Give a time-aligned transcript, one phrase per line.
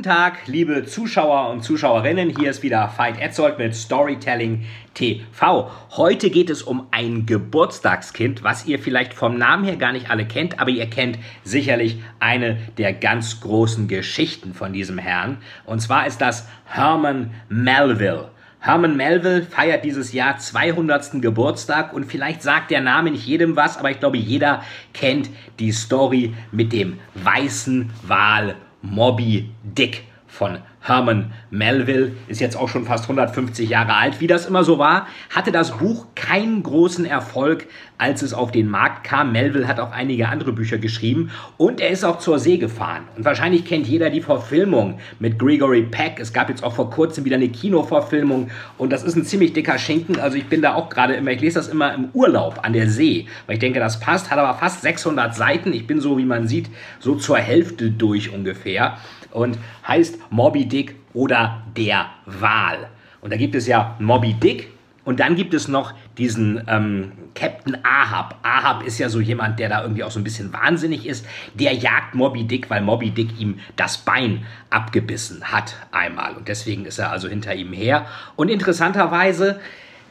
[0.00, 2.34] Guten Tag, liebe Zuschauer und Zuschauerinnen.
[2.34, 4.64] Hier ist wieder Veit Etzold mit Storytelling
[4.94, 5.70] TV.
[5.90, 10.24] Heute geht es um ein Geburtstagskind, was ihr vielleicht vom Namen her gar nicht alle
[10.24, 15.36] kennt, aber ihr kennt sicherlich eine der ganz großen Geschichten von diesem Herrn.
[15.66, 18.30] Und zwar ist das Herman Melville.
[18.58, 21.20] Herman Melville feiert dieses Jahr 200.
[21.20, 24.62] Geburtstag und vielleicht sagt der Name nicht jedem was, aber ich glaube, jeder
[24.94, 25.28] kennt
[25.58, 32.86] die Story mit dem weißen Wal Moby Dick von Herman Melville, ist jetzt auch schon
[32.86, 34.20] fast 150 Jahre alt.
[34.20, 37.66] Wie das immer so war, hatte das Buch keinen großen Erfolg,
[37.98, 39.32] als es auf den Markt kam.
[39.32, 43.02] Melville hat auch einige andere Bücher geschrieben und er ist auch zur See gefahren.
[43.16, 46.18] Und wahrscheinlich kennt jeder die Verfilmung mit Gregory Peck.
[46.18, 49.78] Es gab jetzt auch vor kurzem wieder eine Kinoverfilmung und das ist ein ziemlich dicker
[49.78, 50.18] Schinken.
[50.18, 52.88] Also ich bin da auch gerade immer, ich lese das immer im Urlaub an der
[52.88, 54.30] See, weil ich denke, das passt.
[54.30, 55.74] Hat aber fast 600 Seiten.
[55.74, 58.96] Ich bin so, wie man sieht, so zur Hälfte durch ungefähr
[59.30, 62.88] und heißt Moby Dick oder der Wal.
[63.20, 64.68] Und da gibt es ja Moby Dick
[65.04, 68.36] und dann gibt es noch diesen ähm, Captain Ahab.
[68.42, 71.26] Ahab ist ja so jemand, der da irgendwie auch so ein bisschen wahnsinnig ist.
[71.54, 76.34] Der jagt Moby Dick, weil Moby Dick ihm das Bein abgebissen hat einmal.
[76.34, 78.06] Und deswegen ist er also hinter ihm her.
[78.36, 79.60] Und interessanterweise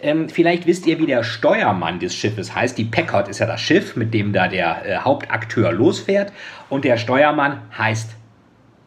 [0.02, 2.78] ähm, vielleicht wisst ihr, wie der Steuermann des Schiffes heißt.
[2.78, 6.32] Die Packard ist ja das Schiff, mit dem da der äh, Hauptakteur losfährt.
[6.70, 8.16] Und der Steuermann heißt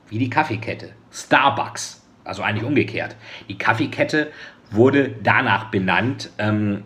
[0.08, 0.90] wie die Kaffeekette.
[1.10, 2.02] Starbucks.
[2.24, 3.16] Also eigentlich umgekehrt.
[3.48, 4.30] Die Kaffeekette
[4.70, 6.30] wurde danach benannt.
[6.38, 6.84] Ähm,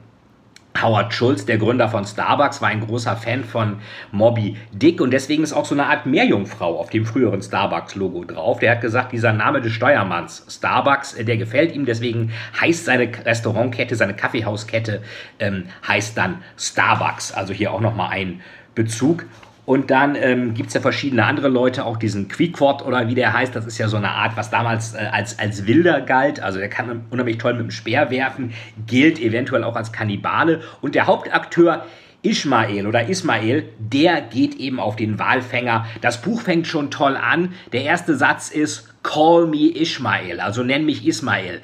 [0.82, 3.78] Howard Schulz, der Gründer von Starbucks, war ein großer Fan von
[4.12, 8.58] Moby Dick und deswegen ist auch so eine Art Meerjungfrau auf dem früheren Starbucks-Logo drauf.
[8.58, 13.10] Der hat gesagt, dieser Name des Steuermanns Starbucks, äh, der gefällt ihm, deswegen heißt seine
[13.24, 15.02] Restaurantkette, seine Kaffeehauskette
[15.38, 17.32] ähm, heißt dann Starbucks.
[17.32, 18.40] Also hier auch nochmal ein
[18.74, 19.24] Bezug.
[19.66, 23.32] Und dann ähm, gibt es ja verschiedene andere Leute, auch diesen Quiquot oder wie der
[23.32, 23.54] heißt.
[23.54, 26.40] Das ist ja so eine Art, was damals äh, als, als Wilder galt.
[26.40, 28.52] Also der kann unheimlich toll mit dem Speer werfen,
[28.86, 30.62] gilt eventuell auch als Kannibale.
[30.80, 31.84] Und der Hauptakteur
[32.22, 35.86] Ismael oder Ismael, der geht eben auf den Walfänger.
[36.00, 37.52] Das Buch fängt schon toll an.
[37.72, 41.60] Der erste Satz ist Call me Ismael, also nenn mich Ismael.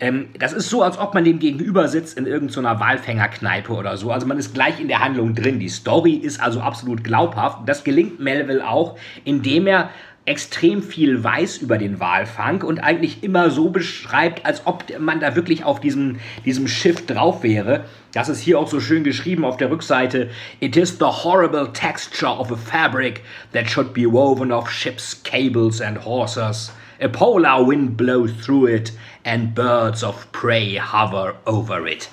[0.00, 4.10] Ähm, das ist so, als ob man dem gegenüber sitzt in irgendeiner Walfängerkneipe oder so.
[4.10, 5.58] Also man ist gleich in der Handlung drin.
[5.58, 7.68] Die Story ist also absolut glaubhaft.
[7.68, 9.90] Das gelingt Melville auch, indem er
[10.26, 15.34] extrem viel weiß über den Walfang und eigentlich immer so beschreibt, als ob man da
[15.34, 17.84] wirklich auf diesem, diesem Schiff drauf wäre.
[18.12, 20.30] Das ist hier auch so schön geschrieben auf der Rückseite.
[20.60, 23.22] It is the horrible texture of a fabric
[23.52, 26.72] that should be woven of ships, cables and hawsers.
[27.02, 28.92] A polar wind blows through it
[29.24, 32.10] and birds of prey hover over it.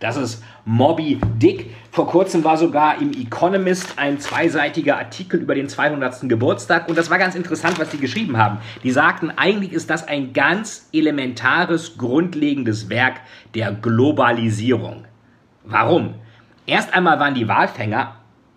[0.00, 1.70] Das ist Moby Dick.
[1.92, 6.28] Vor kurzem war sogar im Economist ein zweiseitiger Artikel über den 200.
[6.28, 8.58] Geburtstag und das war ganz interessant, was die geschrieben haben.
[8.82, 13.20] Die sagten, eigentlich ist das ein ganz elementares, grundlegendes Werk
[13.54, 15.04] der Globalisierung.
[15.64, 16.14] Warum?
[16.66, 18.15] Erst einmal waren die Walfänger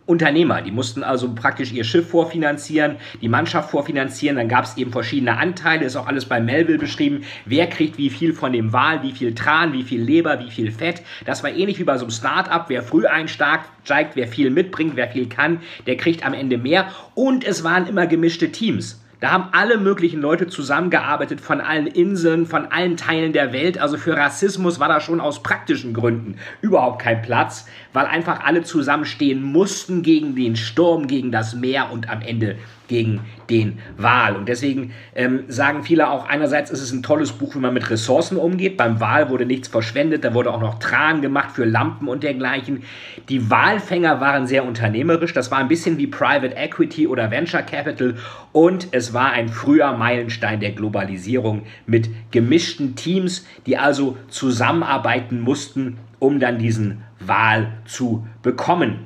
[0.09, 0.63] Unternehmer.
[0.63, 4.37] Die mussten also praktisch ihr Schiff vorfinanzieren, die Mannschaft vorfinanzieren.
[4.37, 7.23] Dann gab es eben verschiedene Anteile, ist auch alles bei Melville beschrieben.
[7.45, 10.71] Wer kriegt wie viel von dem Wal, wie viel Tran, wie viel Leber, wie viel
[10.71, 11.03] Fett.
[11.25, 12.65] Das war ähnlich wie bei so einem Start-up.
[12.69, 13.69] Wer früh einsteigt,
[14.15, 16.89] wer viel mitbringt, wer viel kann, der kriegt am Ende mehr.
[17.13, 18.99] Und es waren immer gemischte Teams.
[19.19, 23.77] Da haben alle möglichen Leute zusammengearbeitet von allen Inseln, von allen Teilen der Welt.
[23.77, 28.63] Also für Rassismus war da schon aus praktischen Gründen überhaupt kein Platz, weil einfach alle
[28.63, 32.55] zusammenstehen mussten gegen den Sturm, gegen das Meer und am Ende
[32.89, 34.35] gegen den Wal.
[34.35, 37.89] Und deswegen ähm, sagen viele auch, einerseits ist es ein tolles Buch, wie man mit
[37.89, 38.75] Ressourcen umgeht.
[38.75, 42.83] Beim Wal wurde nichts verschwendet, da wurde auch noch Tran gemacht für Lampen und dergleichen.
[43.29, 48.15] Die Walfänger waren sehr unternehmerisch, das war ein bisschen wie Private Equity oder Venture Capital
[48.51, 55.97] und es war ein früher Meilenstein der Globalisierung mit gemischten Teams, die also zusammenarbeiten mussten,
[56.19, 59.05] um dann diesen Wal zu bekommen.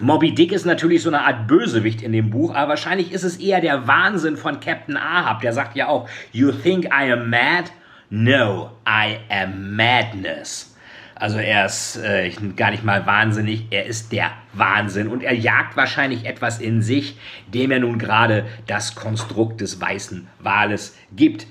[0.00, 3.36] Moby Dick ist natürlich so eine Art Bösewicht in dem Buch, aber wahrscheinlich ist es
[3.36, 5.42] eher der Wahnsinn von Captain Ahab.
[5.42, 7.70] Der sagt ja auch, You think I am mad?
[8.08, 10.74] No, I am madness.
[11.20, 15.76] Also er ist äh, gar nicht mal wahnsinnig, er ist der Wahnsinn und er jagt
[15.76, 17.18] wahrscheinlich etwas in sich,
[17.52, 21.46] dem er nun gerade das Konstrukt des weißen Wales gibt.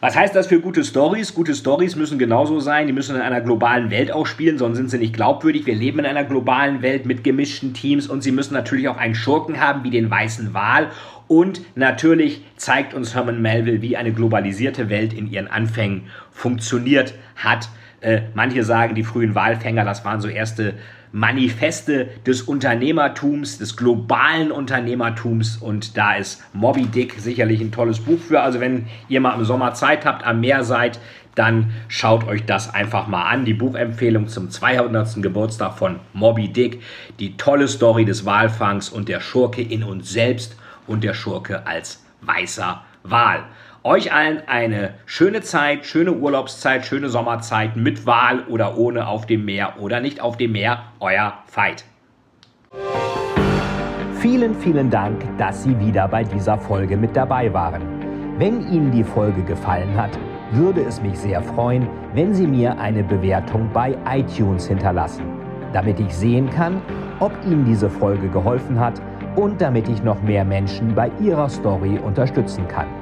[0.00, 1.34] Was heißt das für gute Stories?
[1.34, 4.88] Gute Stories müssen genauso sein, die müssen in einer globalen Welt auch spielen, sonst sind
[4.88, 5.66] sie nicht glaubwürdig.
[5.66, 9.14] Wir leben in einer globalen Welt mit gemischten Teams und sie müssen natürlich auch einen
[9.14, 10.88] Schurken haben wie den weißen Wal.
[11.28, 17.68] Und natürlich zeigt uns Herman Melville, wie eine globalisierte Welt in ihren Anfängen funktioniert hat.
[18.02, 20.74] Äh, manche sagen, die frühen Walfänger, das waren so erste
[21.12, 28.18] Manifeste des Unternehmertums, des globalen Unternehmertums und da ist Moby Dick sicherlich ein tolles Buch
[28.18, 28.40] für.
[28.40, 30.98] Also wenn ihr mal im Sommer Zeit habt, am Meer seid,
[31.34, 33.44] dann schaut euch das einfach mal an.
[33.44, 35.22] Die Buchempfehlung zum 200.
[35.22, 36.82] Geburtstag von Moby Dick,
[37.20, 40.56] die tolle Story des Walfangs und der Schurke in uns selbst
[40.86, 43.44] und der Schurke als weißer Wal.
[43.84, 49.44] Euch allen eine schöne Zeit, schöne Urlaubszeit, schöne Sommerzeit mit Wahl oder ohne auf dem
[49.44, 50.84] Meer oder nicht auf dem Meer.
[51.00, 51.84] Euer Veit.
[54.20, 57.82] Vielen, vielen Dank, dass Sie wieder bei dieser Folge mit dabei waren.
[58.38, 60.16] Wenn Ihnen die Folge gefallen hat,
[60.52, 65.24] würde es mich sehr freuen, wenn Sie mir eine Bewertung bei iTunes hinterlassen,
[65.72, 66.80] damit ich sehen kann,
[67.18, 69.02] ob Ihnen diese Folge geholfen hat
[69.34, 73.01] und damit ich noch mehr Menschen bei ihrer Story unterstützen kann.